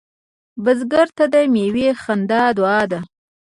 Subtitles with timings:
[0.63, 2.99] بزګر ته د میوې خندا دعا ده